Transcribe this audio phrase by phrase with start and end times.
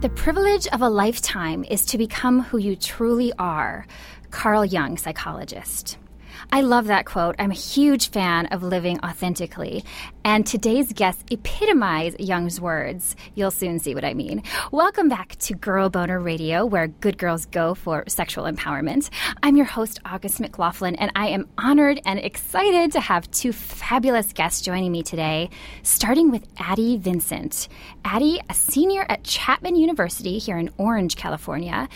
[0.00, 3.86] The privilege of a lifetime is to become who you truly are.
[4.30, 5.98] Carl Jung, psychologist.
[6.52, 7.36] I love that quote.
[7.38, 9.84] I'm a huge fan of living authentically.
[10.24, 13.16] And today's guests epitomize Jung's words.
[13.34, 14.42] You'll soon see what I mean.
[14.72, 19.10] Welcome back to Girl Boner Radio, where good girls go for sexual empowerment.
[19.42, 24.32] I'm your host, August McLaughlin, and I am honored and excited to have two fabulous
[24.32, 25.50] guests joining me today,
[25.82, 27.68] starting with Addie Vincent.
[28.04, 31.88] Addie, a senior at Chapman University here in Orange, California,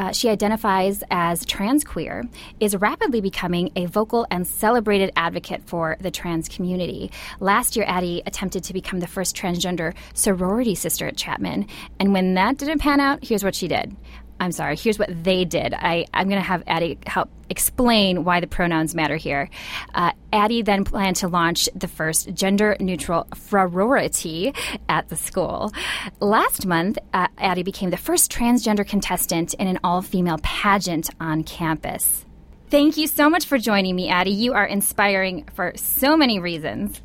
[0.00, 2.24] uh, she identifies as trans queer,
[2.58, 7.12] is rapidly becoming a vocal and celebrated advocate for the trans community.
[7.38, 11.66] Last year, Addie attempted to become the first transgender sorority sister at Chapman,
[11.98, 13.94] and when that didn't pan out, here's what she did.
[14.40, 15.74] I'm sorry, here's what they did.
[15.74, 19.50] I, I'm going to have Addie help explain why the pronouns matter here.
[19.94, 24.54] Uh, Addie then planned to launch the first gender neutral sorority
[24.88, 25.72] at the school.
[26.20, 31.44] Last month, uh, Addie became the first transgender contestant in an all female pageant on
[31.44, 32.24] campus.
[32.70, 34.30] Thank you so much for joining me, Addie.
[34.30, 37.02] You are inspiring for so many reasons.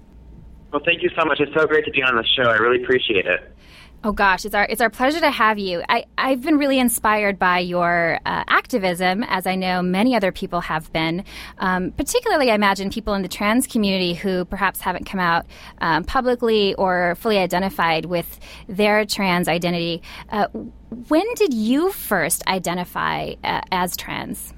[0.72, 1.40] Well, thank you so much.
[1.42, 2.50] It's so great to be on the show.
[2.50, 3.52] I really appreciate it.
[4.08, 5.82] Oh gosh, it's our it's our pleasure to have you.
[5.90, 10.62] I I've been really inspired by your uh, activism, as I know many other people
[10.62, 11.26] have been.
[11.58, 15.48] Um, particularly, I imagine people in the trans community who perhaps haven't come out
[15.80, 20.04] um, publicly or fully identified with their trans identity.
[20.30, 20.50] Uh,
[21.10, 24.54] when did you first identify uh, as trans?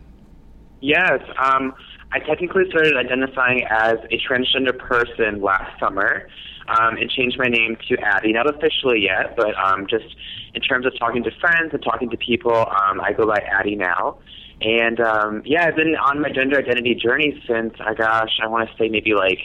[0.82, 1.74] Yes, um,
[2.12, 6.30] I technically started identifying as a transgender person last summer
[6.68, 8.34] um, and changed my name to Addie.
[8.34, 10.16] Not officially yet, but um, just
[10.54, 13.76] in terms of talking to friends and talking to people, um, I go by Addie
[13.76, 14.20] now.
[14.62, 18.48] And um, yeah, I've been on my gender identity journey since, I uh, gosh, I
[18.48, 19.40] want to say maybe like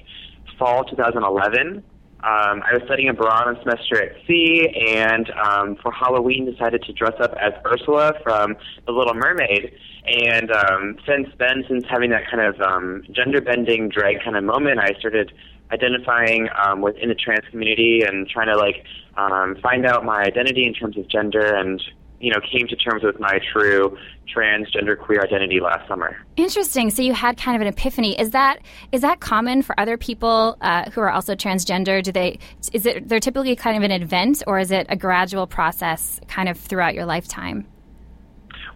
[0.58, 1.84] fall 2011.
[2.24, 6.92] Um, I was studying abroad on semester at sea, and um, for Halloween decided to
[6.92, 8.54] dress up as Ursula from
[8.86, 9.72] The Little Mermaid.
[10.06, 14.42] And um, since then, since having that kind of um, gender bending drag kind of
[14.42, 15.32] moment, I started
[15.72, 18.84] identifying um, within the trans community and trying to like
[19.16, 21.82] um, find out my identity in terms of gender and
[22.20, 23.96] you know came to terms with my true
[24.34, 26.16] transgender queer identity last summer.
[26.36, 26.90] Interesting.
[26.90, 28.18] So you had kind of an epiphany.
[28.18, 28.60] Is that
[28.92, 32.02] is that common for other people uh, who are also transgender?
[32.02, 32.38] Do they
[32.72, 36.48] is it they're typically kind of an event or is it a gradual process kind
[36.48, 37.66] of throughout your lifetime?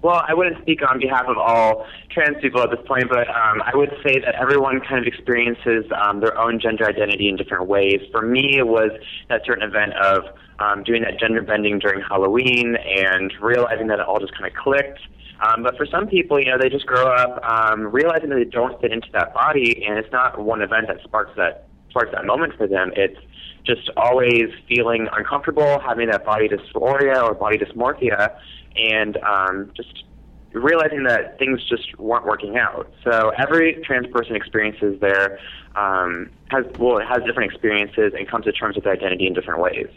[0.03, 3.63] Well, I wouldn't speak on behalf of all trans people at this point, but um,
[3.63, 7.67] I would say that everyone kind of experiences um, their own gender identity in different
[7.67, 8.01] ways.
[8.13, 8.91] For me, it was
[9.29, 10.25] that certain event of
[10.59, 14.55] um, doing that gender bending during Halloween and realizing that it all just kind of
[14.55, 15.01] clicked.
[15.41, 18.45] Um, but for some people, you know, they just grow up um, realizing that they
[18.45, 22.25] don't fit into that body, and it's not one event that sparks that sparks that
[22.25, 22.91] moment for them.
[22.97, 23.19] It's
[23.67, 28.39] just always feeling uncomfortable, having that body dysphoria or body dysmorphia,
[28.77, 30.05] and um, just
[30.53, 32.91] realizing that things just weren't working out.
[33.05, 35.39] So every trans person experiences their
[35.75, 39.61] um, has well has different experiences and comes to terms with their identity in different
[39.61, 39.89] ways.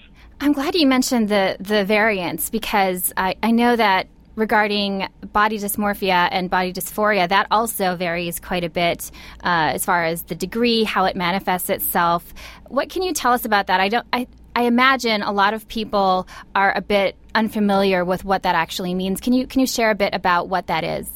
[0.41, 4.07] I'm glad you mentioned the the variance because I, I know that
[4.39, 9.11] regarding body dysmorphia and body dysphoria, that also varies quite a bit
[9.43, 12.33] uh, as far as the degree, how it manifests itself.
[12.67, 13.79] What can you tell us about that?
[13.79, 14.07] I don't.
[14.11, 18.93] I, I imagine a lot of people are a bit unfamiliar with what that actually
[18.93, 19.21] means.
[19.21, 21.09] Can you can you share a bit about what that is?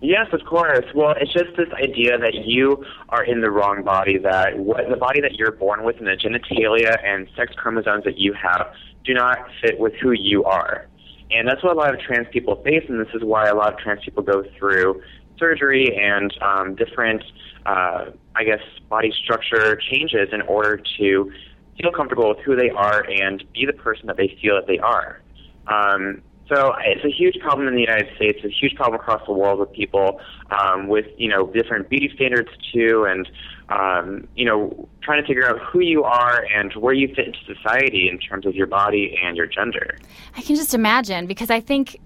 [0.00, 0.84] Yes, of course.
[0.94, 4.96] Well, it's just this idea that you are in the wrong body, that what, the
[4.96, 8.74] body that you're born with and the genitalia and sex chromosomes that you have
[9.04, 10.86] do not fit with who you are.
[11.30, 13.72] And that's what a lot of trans people face, and this is why a lot
[13.72, 15.02] of trans people go through
[15.38, 17.22] surgery and um, different,
[17.66, 18.06] uh,
[18.36, 21.32] I guess, body structure changes in order to
[21.80, 24.78] feel comfortable with who they are and be the person that they feel that they
[24.78, 25.20] are.
[25.66, 28.38] Um, so it's a huge problem in the United States.
[28.44, 32.10] It's a huge problem across the world with people um, with you know different beauty
[32.14, 33.26] standards too, and
[33.68, 37.38] um, you know trying to figure out who you are and where you fit into
[37.46, 39.98] society in terms of your body and your gender.
[40.36, 42.00] I can just imagine because I think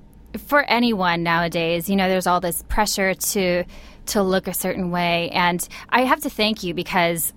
[0.46, 3.64] for anyone nowadays, you know, there's all this pressure to
[4.06, 7.32] to look a certain way, and I have to thank you because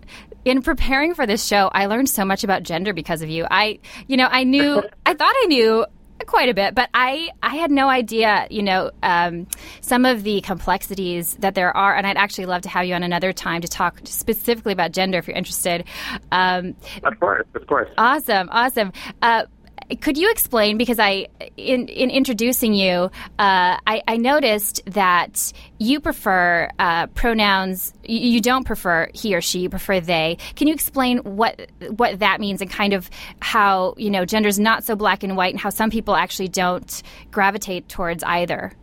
[0.46, 3.46] in preparing for this show, I learned so much about gender because of you.
[3.50, 5.86] I, you know, I knew, I thought I knew
[6.28, 9.48] quite a bit, but I, I had no idea, you know, um,
[9.82, 11.96] some of the complexities that there are.
[11.96, 15.18] And I'd actually love to have you on another time to talk specifically about gender
[15.18, 15.86] if you're interested.
[16.32, 17.90] Um, of course, of course.
[17.98, 18.92] Awesome, awesome.
[19.22, 19.46] Uh,
[19.96, 21.28] could you explain because I
[21.58, 23.10] in in introducing you,
[23.40, 27.94] uh, I, I, noticed that you prefer uh, pronouns.
[28.04, 29.60] You, don't prefer he or she.
[29.60, 30.38] You prefer they.
[30.56, 33.10] Can you explain what what that means and kind of
[33.42, 36.48] how you know gender is not so black and white and how some people actually
[36.48, 38.74] don't gravitate towards either?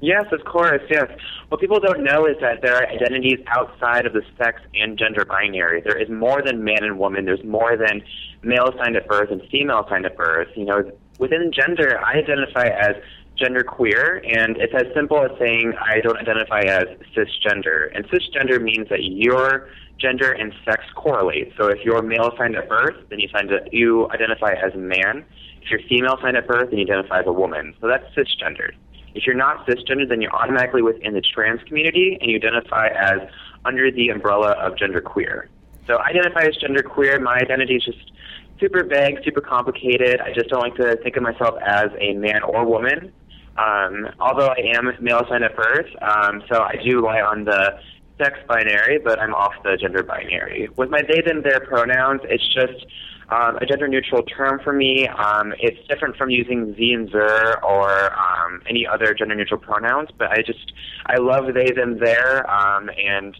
[0.00, 1.10] Yes, of course, yes.
[1.48, 5.26] What people don't know is that there are identities outside of the sex and gender
[5.26, 5.82] binary.
[5.82, 7.26] There is more than man and woman.
[7.26, 8.02] There's more than
[8.42, 10.48] male assigned at birth and female assigned at birth.
[10.56, 12.96] You know, within gender, I identify as
[13.36, 17.90] gender queer, and it's as simple as saying I don't identify as cisgender.
[17.94, 19.68] And cisgender means that your
[19.98, 21.52] gender and sex correlate.
[21.58, 24.78] So if you're male assigned at birth, then you, find that you identify as a
[24.78, 25.26] man.
[25.60, 27.74] If you're female assigned at birth, then you identify as a woman.
[27.82, 28.70] So that's cisgender.
[29.14, 33.20] If you're not cisgender, then you're automatically within the trans community and you identify as
[33.64, 35.46] under the umbrella of genderqueer.
[35.86, 37.20] So I identify as genderqueer.
[37.20, 38.12] My identity is just
[38.60, 40.20] super vague, super complicated.
[40.20, 43.12] I just don't like to think of myself as a man or woman.
[43.58, 47.78] Um, although I am male assigned at birth, um, so I do lie on the
[48.22, 50.68] sex binary, but I'm off the gender binary.
[50.76, 52.86] With my they, them, their pronouns, it's just
[53.30, 55.06] um, a gender neutral term for me.
[55.08, 60.08] Um, it's different from using ze and zer or um, any other gender neutral pronouns,
[60.18, 60.72] but I just
[61.06, 63.36] I love they them their, um, and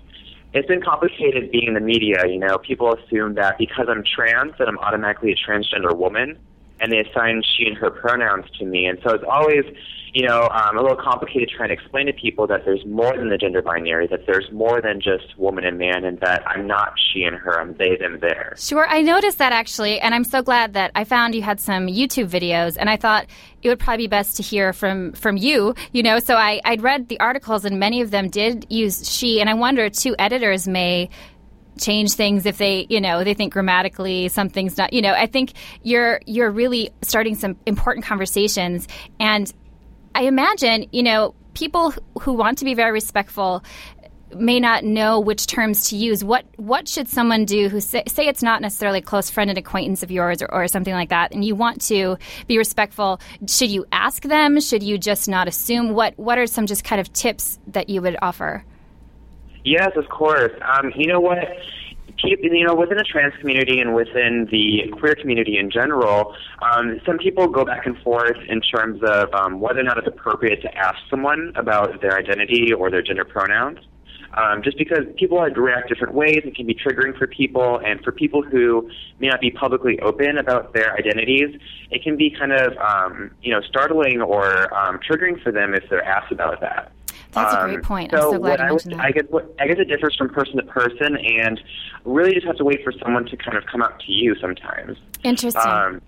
[0.52, 2.26] it's been complicated being in the media.
[2.26, 6.38] You know, people assume that because I'm trans that I'm automatically a transgender woman,
[6.80, 9.64] and they assign she and her pronouns to me, and so it's always
[10.12, 13.28] you know, um, a little complicated trying to explain to people that there's more than
[13.28, 16.94] the gender binary, that their's more than just woman and man, and that I'm not
[17.12, 18.54] she and her, I'm they, them, there.
[18.58, 21.86] Sure, I noticed that actually, and I'm so glad that I found you had some
[21.86, 23.26] YouTube videos, and I thought
[23.62, 25.74] it would probably be best to hear from from you.
[25.92, 29.40] You know, so I I'd read the articles, and many of them did use she,
[29.40, 31.10] and I wonder too, editors may
[31.78, 35.52] change things if they you know they think grammatically something's not you know i think
[35.82, 38.86] you're you're really starting some important conversations
[39.18, 39.54] and
[40.14, 43.64] I imagine, you know, people who want to be very respectful
[44.34, 46.22] may not know which terms to use.
[46.22, 49.58] What what should someone do who say, say it's not necessarily a close friend and
[49.58, 52.16] acquaintance of yours or, or, something like that, and you want to
[52.46, 53.20] be respectful?
[53.46, 54.60] Should you ask them?
[54.60, 55.94] Should you just not assume?
[55.94, 58.64] What what are some just kind of tips that you would offer?
[59.64, 60.52] Yes, of course.
[60.62, 61.38] Um, you know what?
[62.22, 67.00] Keep, you know, within the trans community and within the queer community in general, um,
[67.06, 70.62] some people go back and forth in terms of um, whether or not it's appropriate
[70.62, 73.78] to ask someone about their identity or their gender pronouns.
[74.36, 78.12] Um, just because people react different ways, it can be triggering for people, and for
[78.12, 78.88] people who
[79.18, 81.58] may not be publicly open about their identities,
[81.90, 85.82] it can be kind of, um, you know, startling or um, triggering for them if
[85.90, 86.92] they're asked about that.
[87.32, 88.10] That's um, a great um, point.
[88.10, 89.04] So I'm so glad you mentioned I, that.
[89.04, 89.24] I guess,
[89.60, 91.60] I guess it differs from person to person, and
[92.04, 94.98] really just have to wait for someone to kind of come up to you sometimes.
[95.22, 95.62] Interesting.
[95.62, 96.00] Um,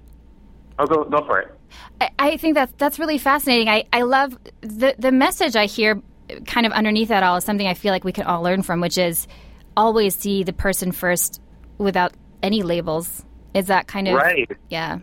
[0.79, 1.55] oh, go go for it.
[2.01, 3.69] I, I think that's that's really fascinating.
[3.69, 6.03] I, I love the the message I hear
[6.47, 8.81] kind of underneath that all is something I feel like we can all learn from,
[8.81, 9.29] which is
[9.77, 11.41] always see the person first
[11.79, 13.25] without any labels.
[13.55, 14.51] Is that kind of right?
[14.71, 14.99] Yeah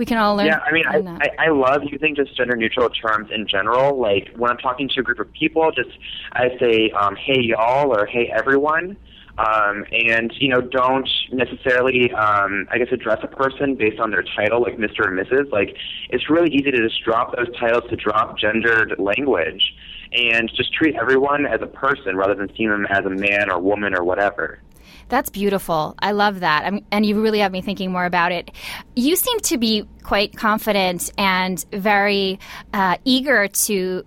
[0.00, 0.46] we can all learn.
[0.46, 4.00] Yeah, I mean, I, I, I love using just gender neutral terms in general.
[4.00, 5.90] Like when I'm talking to a group of people, just
[6.32, 8.96] I say, um, "Hey y'all" or "Hey everyone."
[9.36, 14.24] Um, and you know, don't necessarily, um, I guess, address a person based on their
[14.34, 15.00] title, like Mr.
[15.00, 15.52] or Mrs.
[15.52, 15.76] Like,
[16.08, 19.74] it's really easy to just drop those titles to drop gendered language,
[20.12, 23.60] and just treat everyone as a person rather than seeing them as a man or
[23.60, 24.60] woman or whatever.
[25.10, 25.96] That's beautiful.
[25.98, 26.64] I love that.
[26.64, 28.50] I'm, and you really have me thinking more about it.
[28.94, 32.38] You seem to be quite confident and very
[32.72, 34.06] uh, eager to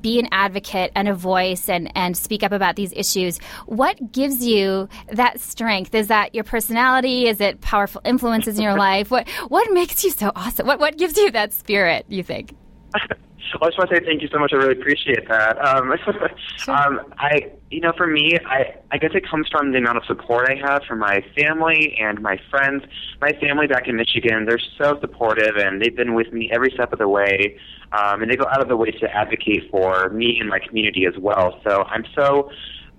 [0.00, 3.38] be an advocate and a voice and, and speak up about these issues.
[3.66, 5.94] What gives you that strength?
[5.94, 7.26] Is that your personality?
[7.26, 9.10] Is it powerful influences in your life?
[9.10, 10.66] What what makes you so awesome?
[10.66, 12.56] What what gives you that spirit, you think?
[13.54, 14.52] I just want to say thank you so much.
[14.52, 15.58] I really appreciate that.
[15.64, 15.92] Um,
[16.56, 16.74] sure.
[16.74, 20.04] um, I, you know, for me, I, I guess it comes from the amount of
[20.04, 22.84] support I have from my family and my friends.
[23.20, 26.92] My family back in Michigan, they're so supportive, and they've been with me every step
[26.92, 27.58] of the way.
[27.92, 31.06] Um, and they go out of the way to advocate for me and my community
[31.06, 31.60] as well.
[31.64, 32.50] So I'm so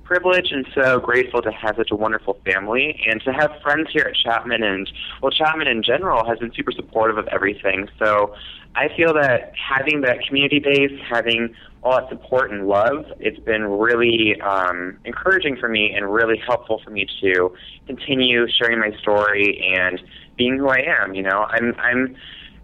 [0.07, 4.05] privileged and so grateful to have such a wonderful family and to have friends here
[4.09, 4.89] at Chapman and
[5.21, 7.89] well Chapman in general has been super supportive of everything.
[7.99, 8.33] So
[8.75, 13.63] I feel that having that community base, having all that support and love, it's been
[13.63, 17.51] really um, encouraging for me and really helpful for me to
[17.85, 20.01] continue sharing my story and
[20.37, 21.15] being who I am.
[21.15, 22.15] You know, I'm I'm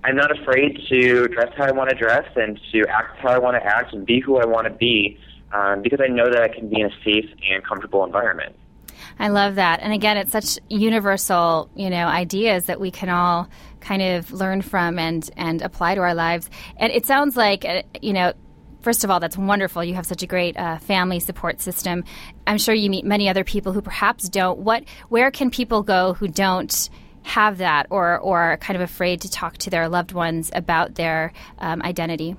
[0.06, 3.38] I'm not afraid to dress how I want to dress and to act how I
[3.38, 5.18] want to act and be who I want to be
[5.54, 8.56] um, because I know that I can be in a safe and comfortable environment.
[9.20, 9.82] I love that.
[9.82, 13.48] And again, it's such universal, you know, ideas that we can all
[13.80, 16.50] kind of learn from and and apply to our lives.
[16.78, 18.34] And it sounds like, uh, you know,
[18.82, 19.84] first of all, that's wonderful.
[19.84, 22.04] You have such a great uh, family support system.
[22.48, 24.60] I'm sure you meet many other people who perhaps don't.
[24.60, 26.90] What, where can people go who don't?
[27.26, 30.96] have that or or are kind of afraid to talk to their loved ones about
[30.96, 32.36] their um, identity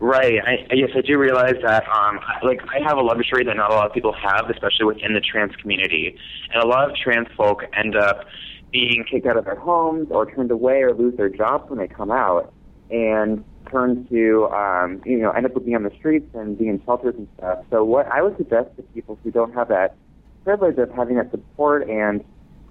[0.00, 0.38] Right.
[0.44, 1.84] I, yes, I do realize that.
[1.88, 5.14] Um, like, I have a luxury that not a lot of people have, especially within
[5.14, 6.16] the trans community.
[6.52, 8.26] And a lot of trans folk end up
[8.72, 11.86] being kicked out of their homes or turned away or lose their jobs when they
[11.86, 12.52] come out
[12.90, 16.82] and turn to, um, you know, end up being on the streets and being in
[16.84, 17.64] shelters and stuff.
[17.70, 19.96] So what I would suggest to people who don't have that
[20.44, 22.22] privilege of having that support and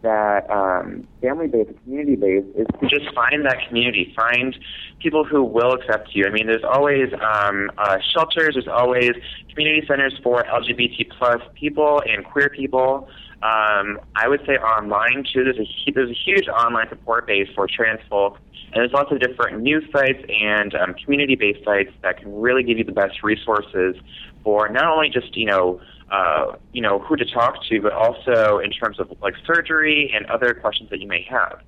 [0.04, 4.56] that um, family based, community based, is to just find that community, find
[5.00, 6.26] people who will accept you.
[6.26, 9.12] I mean, there's always um, uh, shelters, there's always
[9.50, 13.08] community centers for LGBT plus people and queer people.
[13.44, 15.44] Um, I would say online too.
[15.44, 18.38] There's a there's a huge online support base for trans folk,
[18.72, 22.78] and there's lots of different news sites and um, community-based sites that can really give
[22.78, 23.98] you the best resources
[24.46, 25.82] for not only just you know
[26.12, 30.26] uh, you know, who to talk to, but also in terms of like surgery and
[30.28, 31.62] other questions that you may have.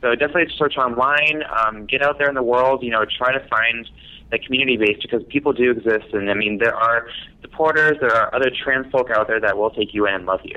[0.00, 3.46] So definitely search online, um, get out there in the world, you know, try to
[3.48, 3.88] find
[4.30, 7.06] the community base because people do exist, and I mean there are
[7.42, 10.40] supporters, there are other trans folk out there that will take you in and love
[10.44, 10.56] you.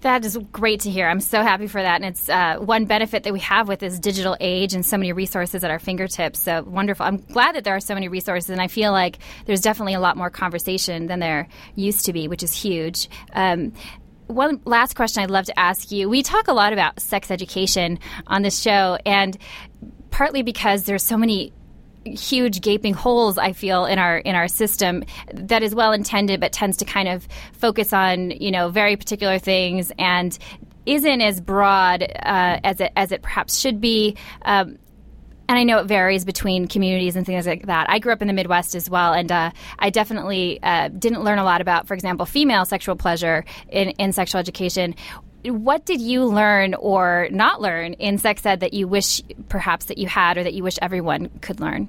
[0.00, 1.08] That is great to hear.
[1.08, 1.96] I'm so happy for that.
[1.96, 5.12] And it's uh, one benefit that we have with this digital age and so many
[5.12, 6.40] resources at our fingertips.
[6.40, 7.06] So wonderful.
[7.06, 10.00] I'm glad that there are so many resources, and I feel like there's definitely a
[10.00, 13.08] lot more conversation than there used to be, which is huge.
[13.32, 13.72] Um,
[14.26, 16.08] one last question I'd love to ask you.
[16.08, 19.36] We talk a lot about sex education on this show, and
[20.10, 21.52] partly because there's so many
[22.06, 26.52] huge gaping holes I feel in our in our system that is well intended but
[26.52, 30.38] tends to kind of focus on you know very particular things and
[30.86, 34.16] isn't as broad uh, as it as it perhaps should be.
[34.42, 34.78] Um,
[35.48, 37.88] and I know it varies between communities and things like that.
[37.88, 41.38] I grew up in the Midwest as well, and uh, I definitely uh, didn't learn
[41.38, 44.96] a lot about, for example, female sexual pleasure in, in sexual education
[45.50, 49.98] what did you learn or not learn in sex ed that you wish perhaps that
[49.98, 51.88] you had or that you wish everyone could learn?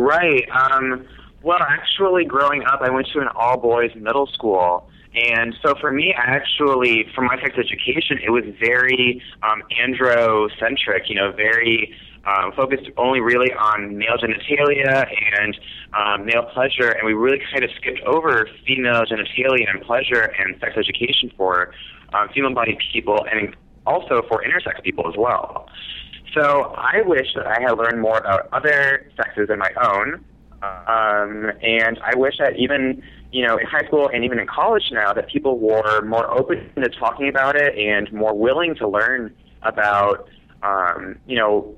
[0.00, 0.48] Right.
[0.50, 1.06] Um,
[1.42, 4.88] well, actually, growing up, I went to an all boys middle school.
[5.14, 11.16] And so for me, actually, for my sex education, it was very um, androcentric, you
[11.16, 15.06] know, very um, focused only really on male genitalia
[15.38, 15.58] and
[15.92, 20.58] um, male pleasure, and we really kind of skipped over female genitalia and pleasure and
[20.60, 21.74] sex education for
[22.14, 23.54] um, female-bodied people and
[23.86, 25.68] also for intersex people as well.
[26.34, 30.24] So I wish that I had learned more about other sexes than my own,
[30.62, 34.84] um, and I wish that even you know in high school and even in college
[34.92, 39.34] now that people were more open to talking about it and more willing to learn
[39.62, 40.28] about
[40.62, 41.74] um, you know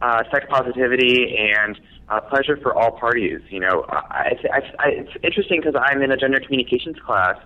[0.00, 1.78] uh, sex positivity and
[2.10, 3.40] uh, pleasure for all parties.
[3.50, 7.36] You know, I, I, I, it's interesting because I'm in a gender communications class,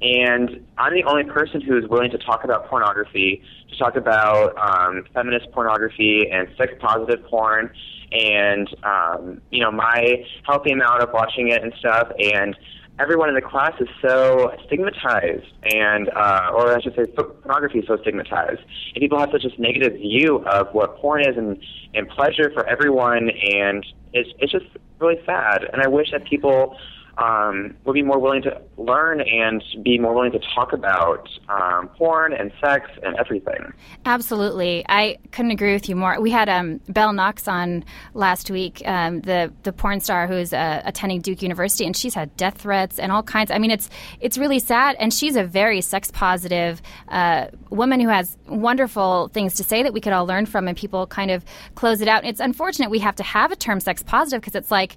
[0.00, 4.56] and I'm the only person who is willing to talk about pornography, to talk about
[4.58, 7.70] um, feminist pornography and sex positive porn,
[8.12, 12.56] and um, you know my healthy amount of watching it and stuff, and
[12.98, 17.86] everyone in the class is so stigmatized, and uh, or I should say, pornography is
[17.86, 18.60] so stigmatized,
[18.94, 21.58] and people have such a negative view of what porn is and
[21.94, 24.66] and pleasure for everyone, and it's it's just
[25.00, 25.64] really sad.
[25.72, 26.76] And I wish that people
[27.18, 31.88] um, would be more willing to learn and be more willing to talk about um,
[31.88, 33.72] porn and sex and everything.
[34.04, 36.20] Absolutely, I couldn't agree with you more.
[36.20, 37.84] We had um, Belle Knox on
[38.14, 42.36] last week, um, the the porn star who's uh, attending Duke University, and she's had
[42.36, 43.50] death threats and all kinds.
[43.50, 48.08] I mean, it's it's really sad, and she's a very sex positive uh, woman who
[48.08, 51.44] has wonderful things to say that we could all learn from, and people kind of
[51.74, 52.24] close it out.
[52.24, 54.96] It's unfortunate we have to have a term sex positive because it's like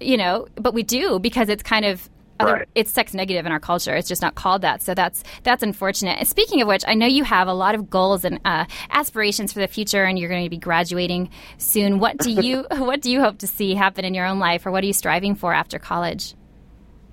[0.00, 2.08] you know, but we do because it's kind of
[2.40, 2.68] other, right.
[2.74, 3.94] it's sex negative in our culture.
[3.94, 4.82] It's just not called that.
[4.82, 6.26] So that's that's unfortunate.
[6.26, 9.60] speaking of which, I know you have a lot of goals and uh, aspirations for
[9.60, 11.98] the future, and you're going to be graduating soon.
[11.98, 14.72] What do you what do you hope to see happen in your own life, or
[14.72, 16.34] what are you striving for after college?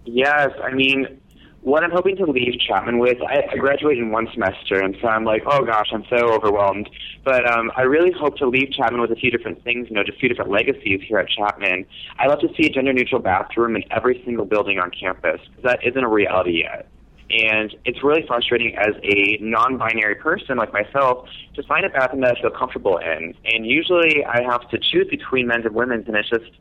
[0.05, 1.20] Yes, I mean,
[1.61, 5.07] what I'm hoping to leave Chapman with, I, I graduate in one semester, and so
[5.07, 6.89] I'm like, oh gosh, I'm so overwhelmed.
[7.23, 10.03] But um, I really hope to leave Chapman with a few different things, you know,
[10.03, 11.85] just a few different legacies here at Chapman.
[12.17, 15.85] I love to see a gender-neutral bathroom in every single building on campus, because that
[15.85, 16.87] isn't a reality yet.
[17.29, 22.37] And it's really frustrating as a non-binary person like myself to find a bathroom that
[22.37, 23.35] I feel comfortable in.
[23.45, 26.51] And usually I have to choose between men's and women's, and it's just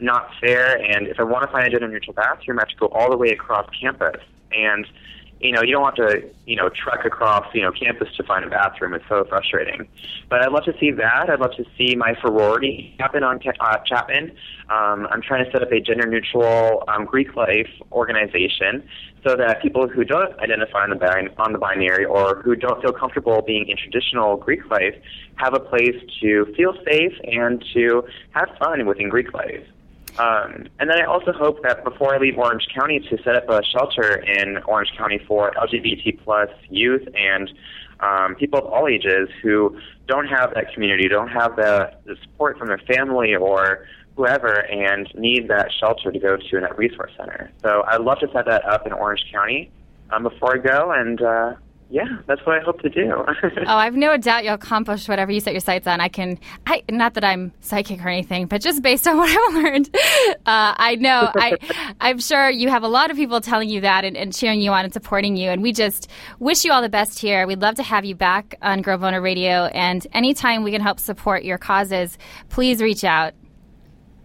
[0.00, 0.76] not fair.
[0.76, 3.16] And if I want to find a gender-neutral bathroom, I have to go all the
[3.16, 4.20] way across campus
[4.52, 4.86] and
[5.40, 8.44] you know, you don't have to, you know, trek across, you know, campus to find
[8.44, 8.94] a bathroom.
[8.94, 9.88] It's so frustrating.
[10.28, 11.30] But I'd love to see that.
[11.30, 14.32] I'd love to see my sorority happen on uh, Chapman.
[14.68, 18.88] Um, I'm trying to set up a gender-neutral um, Greek life organization
[19.24, 22.82] so that people who don't identify on the, bin- on the binary or who don't
[22.82, 24.94] feel comfortable being in traditional Greek life
[25.36, 28.02] have a place to feel safe and to
[28.32, 29.64] have fun within Greek life.
[30.18, 33.48] Um, and then I also hope that before I leave Orange County to set up
[33.48, 37.50] a shelter in Orange County for LGBT plus youth and
[38.00, 42.58] um, people of all ages who don't have that community, don't have the, the support
[42.58, 47.12] from their family or whoever, and need that shelter to go to in that resource
[47.16, 47.50] center.
[47.62, 49.70] So I'd love to set that up in Orange County
[50.10, 51.54] um, before I go, and uh,
[51.90, 53.12] yeah, that's what I hope to do.
[53.16, 56.02] oh, I've no doubt you'll accomplish whatever you set your sights on.
[56.02, 59.64] I can, I not that I'm psychic or anything, but just based on what I've
[59.64, 61.32] learned, uh, I know.
[61.34, 61.56] I,
[62.00, 64.70] I'm sure you have a lot of people telling you that and, and, cheering you
[64.70, 65.50] on and supporting you.
[65.50, 67.46] And we just wish you all the best here.
[67.46, 69.64] We'd love to have you back on Girl Boner Radio.
[69.66, 72.18] And anytime we can help support your causes,
[72.50, 73.32] please reach out.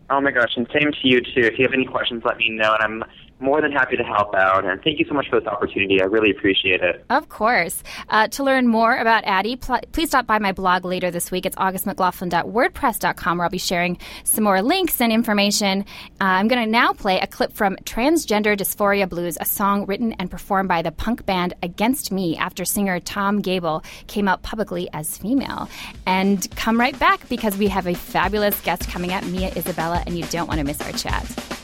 [0.09, 1.41] Oh my gosh, and same to you too.
[1.41, 3.09] If you have any questions, let me know, and I'm
[3.43, 4.65] more than happy to help out.
[4.65, 6.01] And thank you so much for this opportunity.
[6.01, 7.05] I really appreciate it.
[7.09, 7.83] Of course.
[8.09, 11.45] Uh, to learn more about Addie, pl- please stop by my blog later this week.
[11.45, 15.81] It's augustmclaughlin.wordpress.com where I'll be sharing some more links and information.
[16.21, 20.13] Uh, I'm going to now play a clip from Transgender Dysphoria Blues, a song written
[20.13, 24.89] and performed by the punk band Against Me after singer Tom Gabel came out publicly
[24.93, 25.69] as female.
[26.05, 30.17] And come right back because we have a fabulous guest coming up, Mia Isabella, and
[30.17, 31.62] you don't want to miss our chat.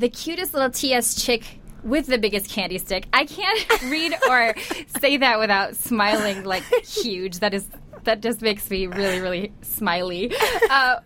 [0.00, 3.06] The cutest little TS chick with the biggest candy stick.
[3.12, 4.54] I can't read or
[5.00, 7.38] say that without smiling like huge.
[7.40, 7.68] That is
[8.04, 10.32] that just makes me really, really smiley.
[10.70, 11.00] Uh,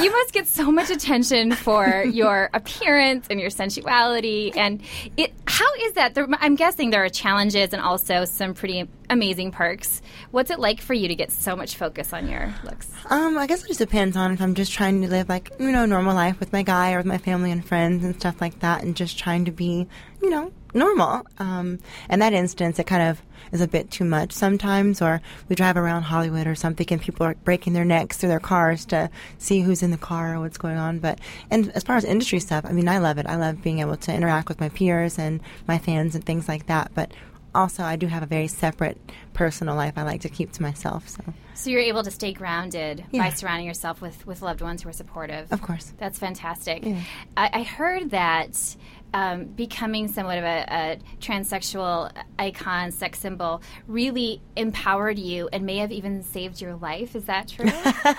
[0.00, 4.82] you must get so much attention for your appearance and your sensuality, and
[5.16, 5.32] it.
[5.46, 6.14] How is that?
[6.14, 10.02] There, I'm guessing there are challenges and also some pretty amazing perks.
[10.30, 12.90] What's it like for you to get so much focus on your looks?
[13.10, 15.72] Um, I guess it just depends on if I'm just trying to live like you
[15.72, 18.60] know normal life with my guy or with my family and friends and stuff like
[18.60, 19.86] that, and just trying to be
[20.22, 21.24] you know normal.
[21.38, 21.78] Um,
[22.10, 25.00] in that instance, it kind of is a bit too much sometimes.
[25.00, 28.40] Or we drive around Hollywood or something, and people are breaking their necks through their
[28.40, 30.98] cars to see who's in the car or what's going on.
[30.98, 33.26] But and as far as industry stuff, I mean, I love it.
[33.26, 36.66] I love being able to interact with my peers and my fans and things like
[36.66, 36.90] that.
[36.94, 37.12] But
[37.54, 38.98] also, I do have a very separate
[39.32, 41.08] personal life I like to keep to myself.
[41.08, 41.22] So.
[41.54, 43.22] So you're able to stay grounded yeah.
[43.22, 45.52] by surrounding yourself with, with loved ones who are supportive.
[45.52, 45.92] Of course.
[45.98, 46.84] That's fantastic.
[46.84, 47.00] Yeah.
[47.36, 48.76] I, I, heard that
[49.14, 55.78] um, becoming somewhat of a, a, transsexual icon, sex symbol, really empowered you and may
[55.78, 57.14] have even saved your life.
[57.14, 57.70] Is that true?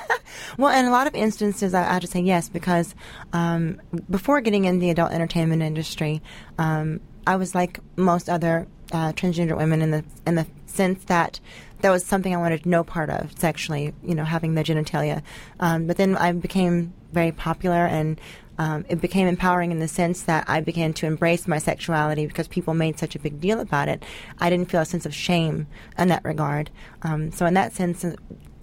[0.57, 2.95] well, in a lot of instances, I, I to say yes, because
[3.33, 6.21] um, before getting in the adult entertainment industry,
[6.57, 11.39] um, I was like most other uh, transgender women in the in the sense that
[11.81, 15.21] that was something I wanted no part of sexually, you know, having the genitalia.
[15.59, 18.19] Um, but then I became very popular and
[18.57, 22.47] um, it became empowering in the sense that I began to embrace my sexuality because
[22.47, 24.03] people made such a big deal about it.
[24.39, 25.67] I didn't feel a sense of shame
[25.97, 26.69] in that regard.
[27.01, 28.05] Um, so in that sense,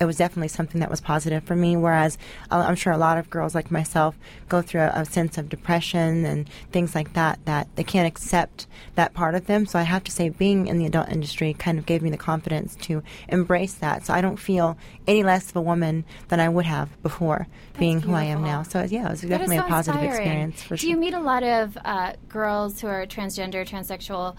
[0.03, 1.77] it was definitely something that was positive for me.
[1.77, 2.19] Whereas
[2.51, 4.17] uh, I'm sure a lot of girls like myself
[4.49, 8.67] go through a, a, sense of depression and things like that, that they can't accept
[8.97, 9.65] that part of them.
[9.65, 12.17] So I have to say, being in the adult industry kind of gave me the
[12.17, 14.05] confidence to embrace that.
[14.05, 17.79] So I don't feel any less of a woman than I would have before That's
[17.79, 18.15] being beautiful.
[18.15, 18.65] who I am now.
[18.65, 20.29] So yeah, it was definitely so a positive inspiring.
[20.29, 20.63] experience.
[20.63, 20.91] For Do sure.
[20.91, 24.37] you meet a lot of uh, girls who are transgender, transsexual?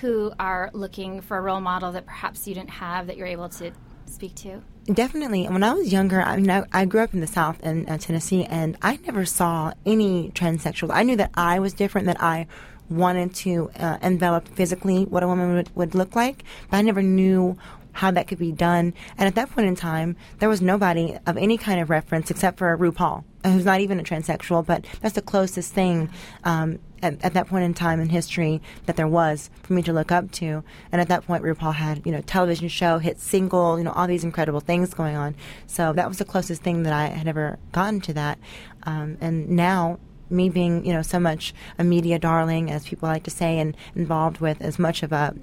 [0.00, 3.50] Who are looking for a role model that perhaps you didn't have that you're able
[3.50, 3.70] to
[4.06, 4.62] speak to?
[4.86, 5.46] Definitely.
[5.46, 7.98] When I was younger, I mean, I, I grew up in the South in uh,
[7.98, 10.90] Tennessee, and I never saw any transsexual.
[10.92, 12.46] I knew that I was different, that I
[12.88, 17.02] wanted to uh, envelop physically what a woman would, would look like, but I never
[17.02, 17.58] knew
[17.92, 18.94] how that could be done.
[19.18, 22.58] And at that point in time, there was nobody of any kind of reference except
[22.58, 26.10] for RuPaul, who's not even a transsexual, but that's the closest thing
[26.44, 29.92] um, at, at, that point in time in history that there was for me to
[29.92, 30.62] look up to.
[30.92, 34.06] And at that point, RuPaul had, you know, television show, hit single, you know, all
[34.06, 35.34] these incredible things going on.
[35.66, 38.38] So that was the closest thing that I had ever gotten to that.
[38.84, 43.22] Um, and now, me being, you know, so much a media darling, as people like
[43.24, 45.34] to say, and involved with as much of a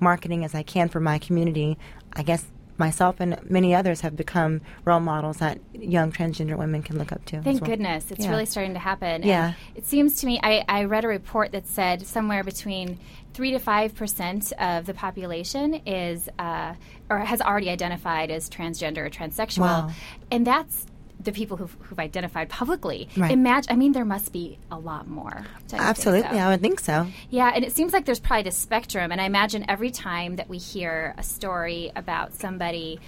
[0.00, 1.78] marketing as I can for my community,
[2.12, 2.46] I guess
[2.78, 7.24] myself and many others have become role models that young transgender women can look up
[7.26, 7.42] to.
[7.42, 7.70] Thank well.
[7.70, 8.10] goodness.
[8.10, 8.30] It's yeah.
[8.30, 9.22] really starting to happen.
[9.22, 9.46] Yeah.
[9.46, 12.98] And it seems to me, I, I read a report that said somewhere between
[13.34, 16.74] 3 to 5% of the population is uh,
[17.10, 19.60] or has already identified as transgender or transsexual.
[19.60, 19.90] Wow.
[20.30, 20.86] And that's
[21.20, 23.08] the people who've, who've identified publicly.
[23.16, 23.32] Right.
[23.32, 25.44] Imagine, I mean, there must be a lot more.
[25.72, 26.44] Absolutely, so.
[26.44, 27.06] I would think so.
[27.30, 29.10] Yeah, and it seems like there's probably a spectrum.
[29.10, 33.00] And I imagine every time that we hear a story about somebody,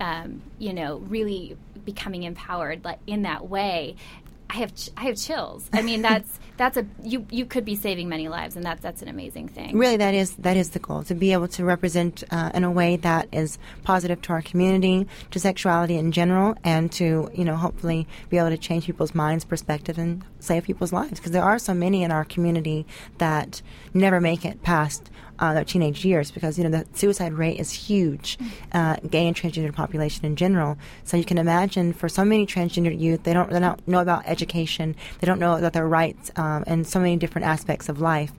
[0.00, 3.96] um, you know, really becoming empowered like in that way,
[4.48, 5.68] I have ch- I have chills.
[5.72, 9.02] I mean, that's that's a you you could be saving many lives, and that's that's
[9.02, 9.76] an amazing thing.
[9.76, 12.70] Really, that is that is the goal to be able to represent uh, in a
[12.70, 17.56] way that is positive to our community, to sexuality in general, and to you know
[17.56, 21.20] hopefully be able to change people's minds, perspective, and save people's lives.
[21.20, 22.86] Because there are so many in our community
[23.18, 23.62] that
[23.94, 27.70] never make it past uh, their teenage years because you know the suicide rate is
[27.70, 28.38] huge,
[28.72, 30.76] uh, gay and transgender population in general.
[31.04, 34.24] So you can imagine for so many transgender youth, they don't they don't know about
[34.26, 38.32] education, they don't know about their rights, um, and so many different aspects of life.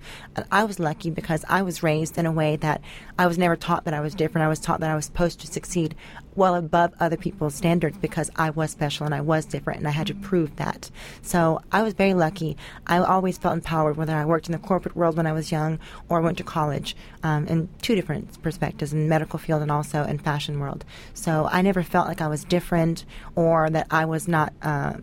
[0.51, 2.81] I was lucky because I was raised in a way that
[3.17, 4.45] I was never taught that I was different.
[4.45, 5.95] I was taught that I was supposed to succeed
[6.37, 9.91] well above other people's standards because I was special and I was different and I
[9.91, 10.89] had to prove that.
[11.21, 12.55] So I was very lucky.
[12.85, 15.79] I always felt empowered whether I worked in the corporate world when I was young
[16.07, 20.19] or went to college um, in two different perspectives in medical field and also in
[20.19, 20.85] fashion world.
[21.13, 23.03] So I never felt like I was different
[23.35, 24.53] or that I was not.
[24.61, 24.93] Uh,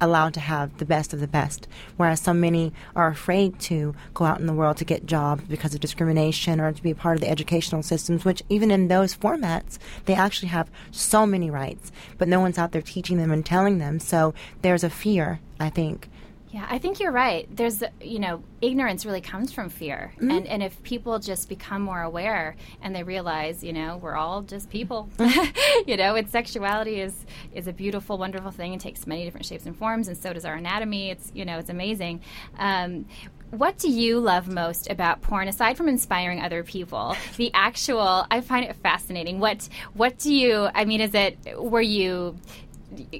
[0.00, 4.24] allowed to have the best of the best, whereas so many are afraid to go
[4.24, 7.16] out in the world to get jobs because of discrimination or to be a part
[7.16, 11.92] of the educational systems, which even in those formats, they actually have so many rights,
[12.18, 14.00] but no one's out there teaching them and telling them.
[14.00, 16.08] So there's a fear, I think,
[16.52, 17.48] Yeah, I think you're right.
[17.54, 20.12] There's, you know, ignorance really comes from fear.
[20.16, 20.30] Mm-hmm.
[20.30, 24.42] And, and if people just become more aware and they realize, you know, we're all
[24.42, 25.30] just people, Mm-hmm.
[25.90, 29.66] you know, it's sexuality is, is a beautiful, wonderful thing and takes many different shapes
[29.66, 30.08] and forms.
[30.08, 31.10] And so does our anatomy.
[31.10, 32.22] It's, you know, it's amazing.
[32.58, 33.06] Um,
[33.50, 37.16] what do you love most about porn aside from inspiring other people?
[37.36, 39.40] The actual, I find it fascinating.
[39.40, 42.36] What, what do you, I mean, is it, were you,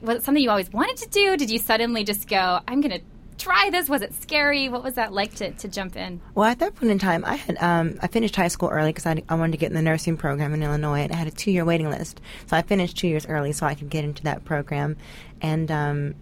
[0.02, 1.36] was it something you always wanted to do?
[1.36, 3.00] Did you suddenly just go, I'm going to
[3.40, 3.88] try this?
[3.88, 4.68] Was it scary?
[4.68, 6.20] What was that like to, to jump in?
[6.34, 9.06] Well, at that point in time, I had um, I finished high school early because
[9.06, 11.32] I, I wanted to get in the nursing program in Illinois, and I had a
[11.32, 12.20] two year waiting list.
[12.46, 14.96] So I finished two years early so I could get into that program,
[15.40, 16.14] and um,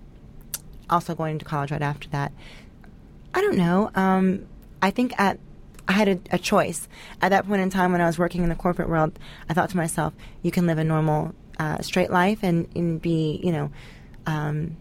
[0.89, 2.33] also going to college right after that.
[3.35, 3.91] I don't know.
[3.95, 4.47] Um,
[4.81, 5.39] I think at
[5.89, 6.87] I had a, a choice
[7.23, 9.19] at that point in time when I was working in the corporate world.
[9.49, 13.41] I thought to myself, you can live a normal, uh, straight life and, and be,
[13.43, 13.71] you know,
[14.27, 14.77] um,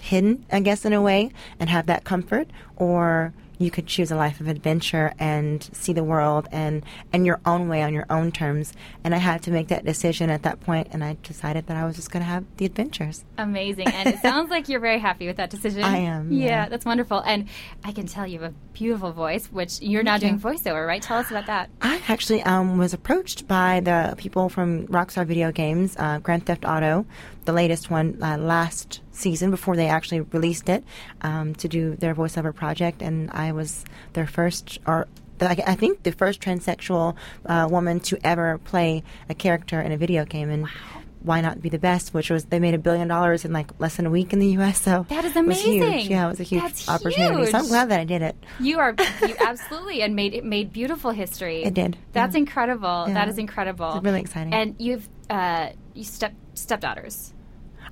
[0.00, 4.16] hidden, I guess, in a way, and have that comfort, or you could choose a
[4.16, 8.30] life of adventure and see the world and in your own way on your own
[8.30, 8.74] terms.
[9.02, 11.86] And I had to make that decision at that point, and I decided that I
[11.86, 13.24] was just going to have the adventures.
[13.38, 13.88] Amazing.
[13.88, 15.82] And it sounds like you're very happy with that decision.
[15.84, 16.68] I am, Yeah, yeah.
[16.68, 17.20] that's wonderful.
[17.20, 17.48] And
[17.82, 21.00] I can tell you have a beautiful voice, which you're now doing voiceover, right?
[21.00, 21.70] Tell us about that.
[21.80, 26.66] I actually um, was approached by the people from Rockstar Video Games, uh, Grand Theft
[26.66, 27.06] Auto,
[27.46, 30.84] the latest one uh, last season before they actually released it,
[31.22, 35.08] um, to do their voiceover project, and I was their first, or
[35.40, 40.24] I think the first transsexual uh, woman to ever play a character in a video
[40.24, 40.66] game, and.
[41.22, 42.14] Why not be the best?
[42.14, 44.46] Which was they made a billion dollars in like less than a week in the
[44.58, 44.80] U.S.
[44.80, 45.82] So That is it was huge.
[45.82, 46.10] amazing.
[46.12, 47.50] Yeah, it was a huge That's opportunity.
[47.50, 48.36] So I'm glad that I did it.
[48.60, 48.94] You are
[49.26, 51.64] you absolutely and made it made beautiful history.
[51.64, 52.40] It did, That's yeah.
[52.42, 53.06] incredible.
[53.08, 53.14] Yeah.
[53.14, 53.94] That is incredible.
[53.94, 54.54] It's really exciting.
[54.54, 57.34] And you've uh, you step stepdaughters.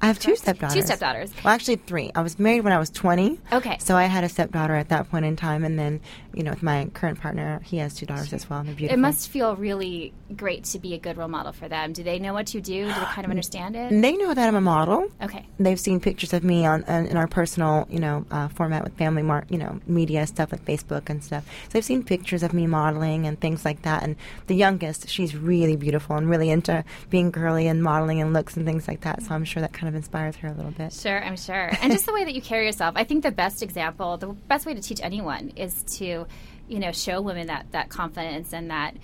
[0.00, 0.74] I have two stepdaughters.
[0.74, 1.32] Two stepdaughters.
[1.44, 2.10] Well, actually, three.
[2.14, 3.38] I was married when I was 20.
[3.52, 3.78] Okay.
[3.78, 5.64] So I had a stepdaughter at that point in time.
[5.64, 6.00] And then,
[6.34, 8.60] you know, with my current partner, he has two daughters as well.
[8.60, 8.98] And they're beautiful.
[8.98, 11.92] It must feel really great to be a good role model for them.
[11.92, 12.84] Do they know what you do?
[12.84, 13.90] Do they kind of understand it?
[13.90, 15.08] They know that I'm a model.
[15.22, 15.46] Okay.
[15.58, 18.94] They've seen pictures of me on, on in our personal, you know, uh, format with
[18.96, 21.44] family, mar- you know, media stuff like Facebook and stuff.
[21.64, 24.02] So they've seen pictures of me modeling and things like that.
[24.02, 24.16] And
[24.46, 28.66] the youngest, she's really beautiful and really into being girly and modeling and looks and
[28.66, 29.22] things like that.
[29.22, 30.92] So I'm sure that kind of inspires her a little bit.
[30.92, 31.70] Sure, I'm sure.
[31.80, 32.94] And just the way that you carry yourself.
[32.96, 36.23] I think the best example, the best way to teach anyone is to,
[36.68, 38.96] you know, show women that that confidence and that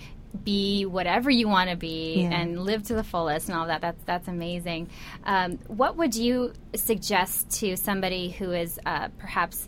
[0.45, 2.31] be whatever you want to be Yeah.
[2.39, 3.81] and live to the fullest and all that.
[3.81, 4.89] That's that's amazing.
[5.25, 9.67] Um, what would you suggest to somebody who is uh, perhaps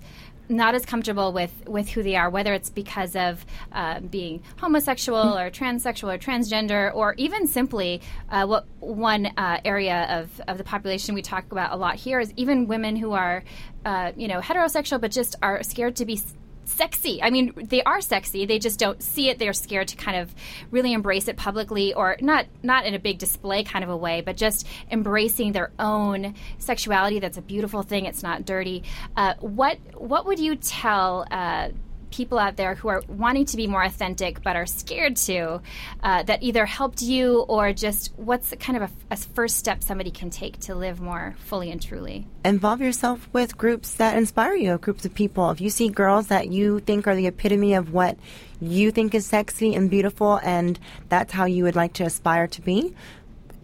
[0.49, 5.37] not as comfortable with, with who they are, whether it's because of uh, being homosexual
[5.37, 10.63] or transsexual or transgender, or even simply uh, what one uh, area of, of the
[10.63, 13.41] population we talk about a lot here is even women who are,
[13.85, 16.19] uh, you know, heterosexual but just are scared to be
[16.65, 17.21] sexy.
[17.21, 18.45] I mean, they are sexy.
[18.45, 19.39] They just don't see it.
[19.39, 20.33] They're scared to kind of
[20.71, 24.21] really embrace it publicly, or not not in a big display kind of a way,
[24.21, 27.19] but just embracing their own sexuality.
[27.19, 28.05] That's a beautiful thing.
[28.05, 28.83] It's not dirty.
[29.15, 31.25] Uh, what what would you tell?
[31.29, 31.69] Uh,
[32.13, 35.59] people out there who are wanting to be more authentic but are scared to
[36.03, 40.11] uh, that either helped you or just what's kind of a, a first step somebody
[40.11, 44.77] can take to live more fully and truly involve yourself with groups that inspire you,
[44.77, 45.49] groups of people.
[45.51, 48.17] If you see girls that you think are the epitome of what
[48.59, 52.61] you think is sexy and beautiful, and that's how you would like to aspire to
[52.61, 52.93] be,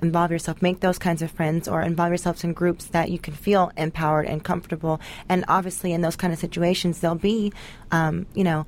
[0.01, 3.33] involve yourself, make those kinds of friends, or involve yourselves in groups that you can
[3.33, 4.99] feel empowered and comfortable.
[5.27, 7.53] And obviously, in those kind of situations, there'll be,
[7.91, 8.65] um, you know,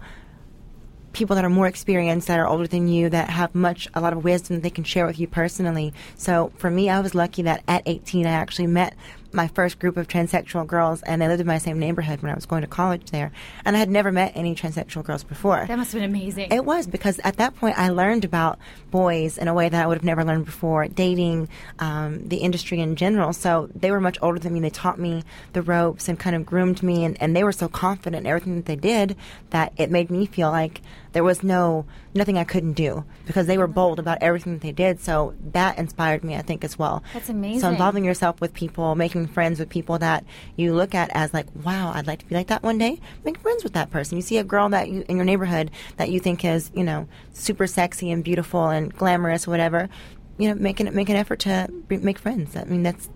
[1.13, 4.13] people that are more experienced, that are older than you, that have much, a lot
[4.13, 5.94] of wisdom that they can share with you personally.
[6.15, 8.96] So for me, I was lucky that at 18, I actually met
[9.34, 12.36] my first group of transsexual girls, and they lived in my same neighborhood when I
[12.36, 13.32] was going to college there.
[13.65, 15.65] And I had never met any transsexual girls before.
[15.67, 19.38] that must have been amazing It was because at that point I learned about boys
[19.38, 22.96] in a way that I would have never learned before, dating, um, the industry in
[22.96, 23.34] general.
[23.34, 24.60] So they were much older than me.
[24.60, 27.67] They taught me the ropes and kind of groomed me, and, and they were so
[27.67, 29.15] confident in everything that they did
[29.52, 30.82] that it made me feel like
[31.13, 34.72] there was no nothing I couldn't do because they were bold about everything that they
[34.72, 35.00] did.
[35.00, 37.04] So that inspired me, I think, as well.
[37.13, 37.62] That's amazing.
[37.62, 40.24] So involving yourself with people, making friends with people that
[40.56, 43.00] you look at as like, wow, I'd like to be like that one day.
[43.24, 44.18] Make friends with that person.
[44.18, 47.08] You see a girl that you in your neighborhood that you think is, you know,
[47.34, 49.90] super sexy and beautiful and glamorous, whatever.
[50.38, 52.56] You know, make an make an effort to make friends.
[52.56, 53.10] I mean, that's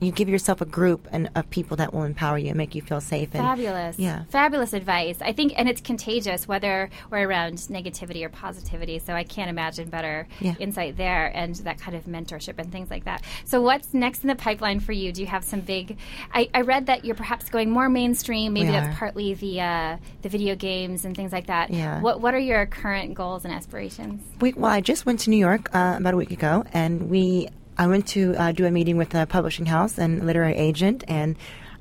[0.00, 2.82] you give yourself a group and of people that will empower you and make you
[2.82, 3.28] feel safe.
[3.34, 3.98] And, Fabulous.
[3.98, 4.24] Yeah.
[4.30, 5.18] Fabulous advice.
[5.20, 8.98] I think, and it's contagious, whether we're around negativity or positivity.
[8.98, 10.54] So I can't imagine better Yeah.
[10.58, 13.22] insight there and that kind of mentorship and things like that.
[13.44, 15.12] So what's next in the pipeline for you?
[15.12, 15.98] Do you have some big?
[16.32, 18.54] I, I read that you're perhaps going more mainstream.
[18.54, 18.98] Maybe We that's are.
[18.98, 21.70] partly the uh, the video games and things like that.
[21.70, 22.00] Yeah.
[22.00, 24.22] What What are your current goals and aspirations?
[24.40, 27.48] We, well, I just went to New York uh, about a week ago, and we
[27.80, 31.34] I went to uh, do a meeting with a publishing house and literary agent, and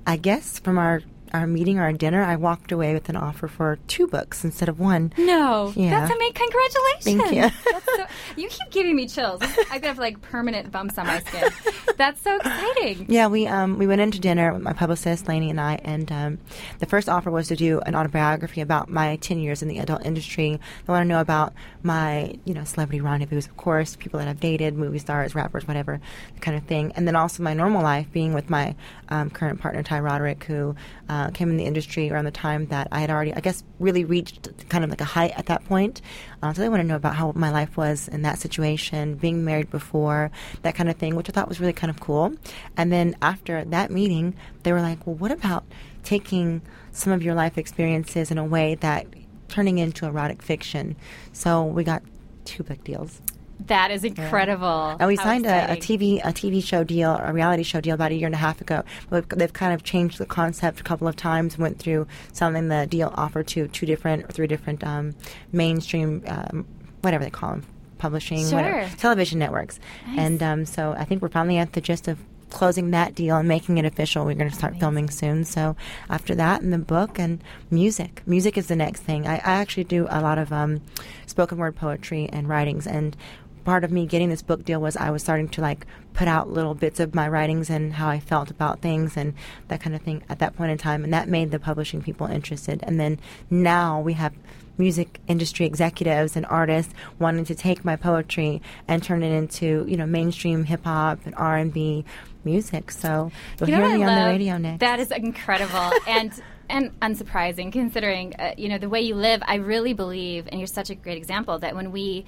[0.08, 1.02] I guess from our
[1.34, 4.70] our meeting, or our dinner, I walked away with an offer for two books instead
[4.70, 5.13] of one.
[5.18, 5.89] No, Yeah.
[6.00, 6.34] that's amazing.
[6.34, 7.04] Congratulations.
[7.04, 7.72] Thank you.
[7.72, 9.42] That's so, you keep giving me chills.
[9.42, 11.50] I have like permanent bumps on my skin.
[11.98, 13.06] That's so exciting.
[13.10, 16.38] Yeah, we um, we went into dinner with my publicist Lainey and I, and um,
[16.80, 20.06] the first offer was to do an autobiography about my ten years in the adult
[20.06, 20.60] industry.
[20.86, 24.39] They want to know about my you know celebrity rendezvous, of course, people that I've
[24.39, 26.00] dated, movie stars, rappers, whatever
[26.42, 28.76] kind of thing, and then also my normal life, being with my
[29.10, 30.76] um, current partner Ty Roderick, who
[31.19, 34.05] uh, came in the industry around the time that I had already, I guess, really
[34.05, 36.01] reached kind of like a height at that point.
[36.41, 39.43] Uh, so they want to know about how my life was in that situation, being
[39.43, 42.34] married before, that kind of thing, which I thought was really kind of cool.
[42.77, 45.65] And then after that meeting, they were like, well, what about
[46.03, 49.05] taking some of your life experiences in a way that
[49.49, 50.95] turning into erotic fiction?
[51.34, 52.01] So we got
[52.45, 53.21] two book deals.
[53.67, 54.95] That is incredible.
[55.00, 55.76] And we How signed a, a.
[55.76, 58.62] TV a TV show deal, a reality show deal about a year and a half
[58.62, 58.84] ago.
[59.10, 61.58] But they've kind of changed the concept a couple of times.
[61.58, 65.15] Went through something the deal offered to two different or three different um,
[65.52, 66.65] mainstream, um,
[67.02, 67.65] whatever they call them,
[67.98, 69.80] publishing, whatever, television networks.
[70.08, 72.17] And um, so I think we're finally at the gist of
[72.50, 74.26] closing that deal and making it official.
[74.26, 75.45] We're going to start filming soon.
[75.45, 75.76] So
[76.10, 78.24] after that, and the book and music.
[78.26, 79.28] Music is the next thing.
[79.28, 80.82] I, I actually do a lot of um,
[81.28, 83.15] spoken word poetry and writings and
[83.63, 86.50] part of me getting this book deal was I was starting to like put out
[86.50, 89.34] little bits of my writings and how I felt about things and
[89.67, 92.28] that kind of thing at that point in time and that made the publishing people
[92.28, 92.82] interested.
[92.84, 93.19] And then
[93.50, 94.34] now we have
[94.78, 99.98] music industry executives and artists wanting to take my poetry and turn it into you
[99.98, 102.06] know mainstream hip hop and R&B
[102.43, 102.91] music.
[102.91, 106.32] So you'll You know hear me I on the radio next That is incredible and
[106.69, 109.41] and unsurprising considering uh, you know the way you live.
[109.45, 112.26] I really believe, and you're such a great example that when we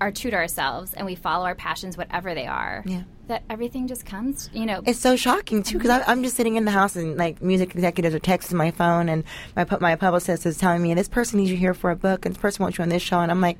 [0.00, 3.02] are true to ourselves and we follow our passions, whatever they are, Yeah.
[3.28, 4.50] that everything just comes.
[4.52, 7.40] You know, It's so shocking too because I'm just sitting in the house and like
[7.42, 9.24] music executives are texting my phone and
[9.56, 12.34] my my publicist is telling me this person needs you here for a book and
[12.34, 13.58] this person wants you on this show and I'm like,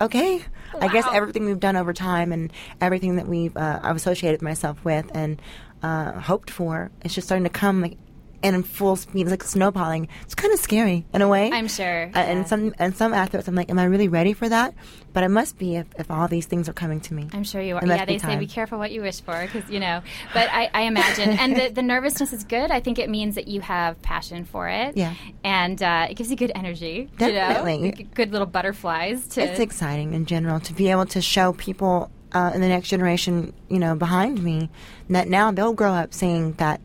[0.00, 0.44] okay.
[0.80, 4.82] I guess everything we've done over time and everything that we've uh, I've associated myself
[4.84, 5.40] with and
[5.82, 7.98] uh, hoped for is just starting to come like
[8.42, 9.22] and in full speed.
[9.22, 10.08] It's like snowballing.
[10.22, 11.50] It's kind of scary in a way.
[11.52, 12.20] I'm sure, Uh, yeah.
[12.22, 14.74] And some and some aspects, I'm like, am I really ready for that?
[15.12, 17.28] But I must be if, if all these things are coming to me.
[17.32, 17.86] I'm sure you are.
[17.86, 20.00] Yeah, they say be careful what you wish for because you know.
[20.32, 22.70] But I, I imagine, and the, the nervousness is good.
[22.70, 24.96] I think it means that you have passion for it.
[24.96, 25.14] Yeah.
[25.44, 27.10] and uh, it gives you good energy.
[27.18, 27.86] Definitely.
[27.86, 28.10] you know?
[28.14, 29.26] Good little butterflies.
[29.28, 32.88] To it's exciting in general to be able to show people uh, in the next
[32.88, 34.70] generation, you know, behind me
[35.10, 36.80] that now they'll grow up seeing that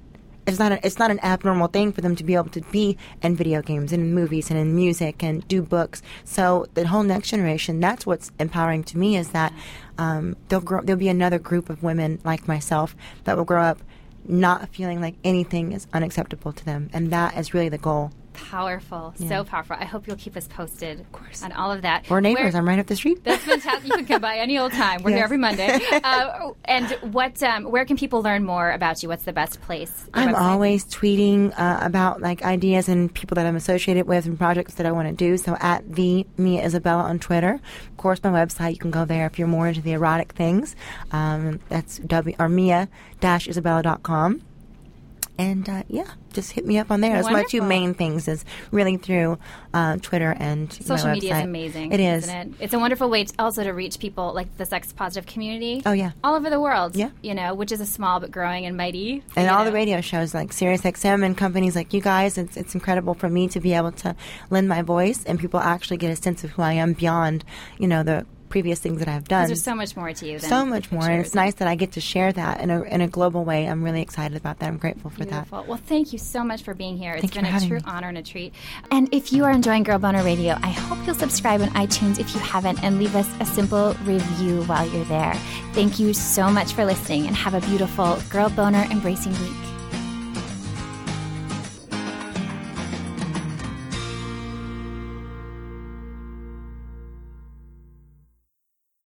[0.48, 2.98] it's not a, it's not an abnormal thing for them to be able to be
[3.22, 6.02] in video games and in movies and in music and do books.
[6.24, 9.54] So the whole next generation, that's what's empowering to me is that
[9.98, 10.82] um, they'll grow.
[10.82, 13.80] There'll be another group of women like myself that will grow up
[14.26, 18.12] not feeling like anything is unacceptable to them, and that is really the goal.
[18.38, 19.76] Powerful, so powerful.
[19.78, 21.44] I hope you'll keep us posted of course.
[21.44, 22.10] on all of that.
[22.10, 22.54] We're neighbors.
[22.54, 23.24] Where- I'm right up the street.
[23.24, 23.88] That's fantastic.
[23.90, 25.04] You can come by any old time.
[25.04, 25.24] We're here Yes.
[25.26, 25.80] every Monday.
[26.04, 27.42] Uh, and what?
[27.44, 29.10] Um, where can people learn more about you?
[29.10, 30.06] What's the best place?
[30.14, 30.40] I'm website?
[30.40, 34.86] always tweeting uh, about like ideas and people that I'm associated with and projects that
[34.86, 35.38] I want to do.
[35.38, 37.60] So at the Mia Isabella on Twitter.
[37.90, 40.76] Of course, my website you can go there if you're more into the erotic things.
[41.12, 42.88] Um, that's w or Mia
[43.24, 44.42] Isabella.com.
[45.38, 47.14] And uh, yeah, just hit me up on there.
[47.14, 49.38] That's my two main things is really through
[49.74, 51.92] uh, Twitter and Social media is amazing.
[51.92, 52.24] It is.
[52.24, 52.54] Isn't it?
[52.60, 55.84] It's a wonderful way to also to reach people like the sex positive community.
[55.86, 56.12] Oh, yeah.
[56.24, 56.96] all over the world.
[56.96, 57.12] Yeah.
[57.22, 59.24] you know, which is a small but growing and mighty.
[59.36, 62.38] and all the radio shows like SiriusXM and companies like you guys.
[62.38, 64.16] It's it's incredible for me to be able to
[64.50, 67.44] lend my voice and people actually get a sense of who I am beyond
[67.78, 69.48] you know the previous things that I've done.
[69.48, 70.40] There's so much more to you.
[70.40, 72.82] Than So much more, and it's nice that I get to share that in a
[72.84, 73.68] in a global way.
[73.68, 74.68] I'm really excited about that.
[74.68, 75.66] I'm grateful for Beautiful.
[75.68, 77.14] Well, thank you so much for being here.
[77.14, 77.84] It's Thank you been a true me.
[77.86, 78.54] honor and a treat.
[78.92, 82.34] And if you are enjoying Girl Boner Radio, I hope you'll subscribe on iTunes if
[82.34, 85.34] you haven't and leave us a simple review while you're there.
[85.74, 89.77] Thank you so much for listening and have a beautiful Girl Boner embracing week.